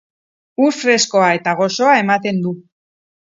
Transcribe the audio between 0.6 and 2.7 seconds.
Ur freskoa eta goxoa ematen du.